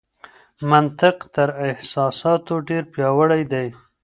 منطق 0.69 1.17
تر 1.35 1.49
احساساتو 1.67 2.53
ډېر 2.67 2.83
پياوړی 2.93 3.41
دی. 3.51 3.67